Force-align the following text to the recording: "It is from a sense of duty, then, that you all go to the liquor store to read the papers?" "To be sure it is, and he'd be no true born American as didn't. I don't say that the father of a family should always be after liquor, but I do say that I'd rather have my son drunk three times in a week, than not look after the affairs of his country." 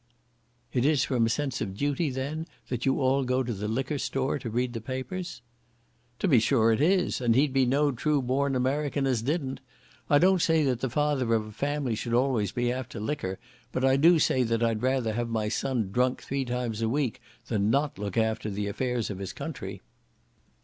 "It 0.73 0.83
is 0.83 1.03
from 1.03 1.27
a 1.27 1.29
sense 1.29 1.61
of 1.61 1.77
duty, 1.77 2.09
then, 2.09 2.47
that 2.69 2.87
you 2.87 2.99
all 2.99 3.23
go 3.23 3.43
to 3.43 3.53
the 3.53 3.67
liquor 3.67 3.99
store 3.99 4.39
to 4.39 4.49
read 4.49 4.73
the 4.73 4.81
papers?" 4.81 5.43
"To 6.17 6.27
be 6.27 6.39
sure 6.39 6.71
it 6.71 6.81
is, 6.81 7.21
and 7.21 7.35
he'd 7.35 7.53
be 7.53 7.67
no 7.67 7.91
true 7.91 8.19
born 8.19 8.55
American 8.55 9.05
as 9.05 9.21
didn't. 9.21 9.59
I 10.09 10.17
don't 10.17 10.41
say 10.41 10.63
that 10.63 10.79
the 10.79 10.89
father 10.89 11.35
of 11.35 11.45
a 11.45 11.51
family 11.51 11.93
should 11.93 12.15
always 12.15 12.51
be 12.51 12.71
after 12.71 12.99
liquor, 12.99 13.37
but 13.71 13.85
I 13.85 13.95
do 13.95 14.17
say 14.17 14.41
that 14.41 14.63
I'd 14.63 14.81
rather 14.81 15.13
have 15.13 15.29
my 15.29 15.49
son 15.49 15.91
drunk 15.91 16.23
three 16.23 16.45
times 16.45 16.81
in 16.81 16.87
a 16.87 16.89
week, 16.89 17.21
than 17.45 17.69
not 17.69 17.99
look 17.99 18.17
after 18.17 18.49
the 18.49 18.65
affairs 18.69 19.11
of 19.11 19.19
his 19.19 19.33
country." 19.33 19.83